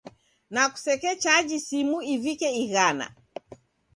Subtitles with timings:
[0.53, 3.05] Na kusekechaji simu ivike ighana.